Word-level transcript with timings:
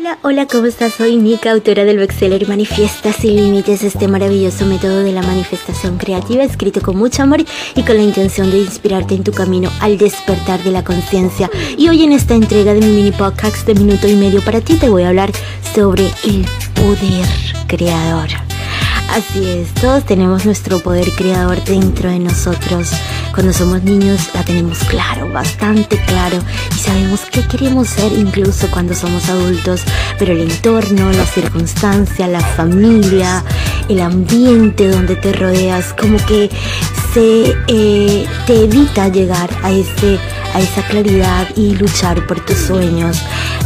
Hola, 0.00 0.18
hola, 0.22 0.46
¿cómo 0.46 0.64
estás? 0.64 0.94
Soy 0.94 1.16
Nika, 1.16 1.50
autora 1.50 1.84
del 1.84 1.98
bestseller 1.98 2.48
Manifiesta 2.48 3.12
sin 3.12 3.36
límites, 3.36 3.82
este 3.82 4.08
maravilloso 4.08 4.64
método 4.64 5.00
de 5.00 5.12
la 5.12 5.20
manifestación 5.20 5.98
creativa 5.98 6.42
escrito 6.42 6.80
con 6.80 6.96
mucho 6.96 7.22
amor 7.22 7.44
y 7.74 7.82
con 7.82 7.98
la 7.98 8.02
intención 8.02 8.50
de 8.50 8.60
inspirarte 8.60 9.14
en 9.14 9.24
tu 9.24 9.32
camino 9.32 9.70
al 9.78 9.98
despertar 9.98 10.64
de 10.64 10.70
la 10.70 10.84
conciencia. 10.84 11.50
Y 11.76 11.90
hoy 11.90 12.02
en 12.04 12.12
esta 12.12 12.34
entrega 12.34 12.72
de 12.72 12.80
mi 12.80 12.86
mini 12.86 13.12
podcast 13.12 13.66
de 13.66 13.74
minuto 13.74 14.08
y 14.08 14.16
medio 14.16 14.40
para 14.40 14.62
ti 14.62 14.76
te 14.76 14.88
voy 14.88 15.02
a 15.02 15.10
hablar 15.10 15.32
sobre 15.74 16.06
el 16.24 16.46
poder 16.74 17.28
creador. 17.66 18.30
Así 19.10 19.46
es, 19.50 19.74
todos 19.74 20.06
tenemos 20.06 20.46
nuestro 20.46 20.78
poder 20.78 21.10
creador 21.12 21.62
dentro 21.64 22.08
de 22.08 22.20
nosotros. 22.20 22.90
Cuando 23.32 23.52
somos 23.52 23.82
niños 23.82 24.28
la 24.34 24.42
tenemos 24.42 24.78
claro, 24.80 25.30
bastante 25.32 25.96
claro, 26.04 26.38
y 26.74 26.78
sabemos 26.78 27.20
qué 27.30 27.46
queremos 27.46 27.88
ser 27.88 28.12
incluso 28.12 28.68
cuando 28.70 28.94
somos 28.94 29.28
adultos, 29.28 29.82
pero 30.18 30.32
el 30.32 30.50
entorno, 30.50 31.10
la 31.12 31.24
circunstancia, 31.26 32.26
la 32.26 32.40
familia, 32.40 33.44
el 33.88 34.00
ambiente 34.00 34.88
donde 34.88 35.16
te 35.16 35.32
rodeas, 35.32 35.94
como 35.94 36.18
que 36.26 36.50
se 37.14 37.56
eh, 37.66 38.26
te 38.46 38.64
evita 38.64 39.08
llegar 39.08 39.50
a 39.62 39.70
ese 39.70 40.18
a 40.54 40.60
esa 40.60 40.82
claridad 40.82 41.48
y 41.56 41.74
luchar 41.76 42.26
por 42.26 42.44
tus 42.44 42.56
sueños. 42.56 43.22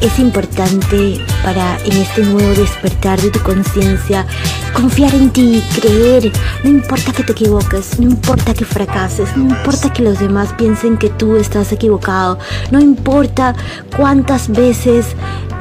Es 0.00 0.18
importante 0.18 1.24
para 1.42 1.78
en 1.84 1.92
este 1.92 2.22
nuevo 2.22 2.50
despertar 2.54 3.20
de 3.20 3.30
tu 3.30 3.40
conciencia 3.40 4.26
confiar 4.76 5.14
en 5.14 5.30
ti, 5.30 5.62
creer. 5.74 6.30
No 6.62 6.70
importa 6.70 7.12
que 7.12 7.24
te 7.24 7.32
equivoques, 7.32 7.98
no 7.98 8.10
importa 8.10 8.52
que 8.52 8.64
fracases, 8.64 9.34
no 9.36 9.44
importa 9.44 9.92
que 9.92 10.02
los 10.02 10.18
demás 10.18 10.52
piensen 10.58 10.98
que 10.98 11.08
tú 11.08 11.36
estás 11.36 11.72
equivocado, 11.72 12.38
no 12.70 12.78
importa 12.78 13.54
cuántas 13.96 14.48
veces 14.48 15.16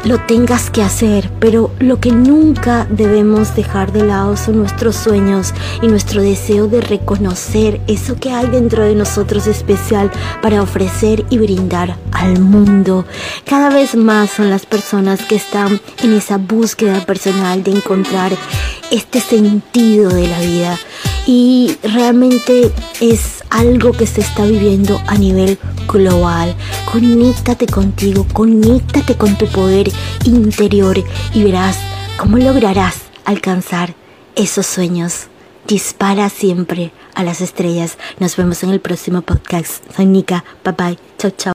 lo 0.06 0.20
tengas 0.20 0.70
que 0.70 0.84
hacer, 0.84 1.32
pero 1.40 1.72
lo 1.80 2.00
que 2.00 2.12
nunca 2.12 2.88
debemos 2.90 3.56
dejar 3.56 3.92
de 3.92 4.06
lado 4.06 4.38
son 4.38 4.58
nuestros 4.58 4.96
sueños 4.96 5.54
y 5.82 5.88
nuestro 5.88 6.22
deseo 6.22 6.68
de 6.68 6.80
reconocer 6.80 7.82
eso 7.88 8.16
que 8.16 8.32
hay 8.32 8.48
dentro 8.48 8.84
de 8.84 8.94
nosotros 8.94 9.48
especial 9.48 10.12
para 10.44 10.62
ofrecer 10.62 11.26
y 11.32 11.40
brindar 11.40 11.98
al 12.12 12.40
mundo. 12.40 13.06
Cada 13.46 13.70
vez 13.70 13.96
más 13.96 14.30
son 14.30 14.52
las 14.52 14.68
personas 14.68 15.24
que 15.24 15.36
están 15.36 15.82
en 16.04 16.14
esa 16.14 16.38
búsqueda 16.38 17.04
personal 17.06 17.64
de 17.64 17.72
encontrar 17.72 18.32
este 18.92 19.20
sentido 19.20 20.10
de 20.10 20.28
la 20.28 20.40
vida 20.40 20.78
y 21.26 21.78
realmente 21.82 22.72
es 23.02 23.44
algo 23.56 23.94
que 23.94 24.06
se 24.06 24.22
está 24.22 24.46
viviendo 24.46 25.02
a 25.08 25.16
nivel 25.16 25.58
global. 25.88 26.54
Conéctate 26.92 27.66
contigo, 27.66 28.26
conéctate 28.34 29.16
con 29.16 29.38
tu 29.38 29.48
poder 29.48 29.90
interior 30.26 31.02
y 31.34 31.44
verás 31.44 31.78
cómo 32.18 32.38
lograrás 32.38 32.98
alcanzar 33.24 33.96
esos 34.36 34.66
sueños. 34.66 35.28
Dispara 35.68 36.30
siempre 36.30 36.92
a 37.16 37.24
las 37.24 37.42
estrellas. 37.42 37.98
Nos 38.20 38.36
vemos 38.36 38.62
en 38.64 38.70
el 38.72 38.82
próximo 38.82 39.22
podcast. 39.22 39.84
Soy 39.96 40.06
Nika. 40.06 40.44
Bye 40.64 40.74
bye. 40.74 41.00
Chao, 41.18 41.32
chao. 41.32 41.44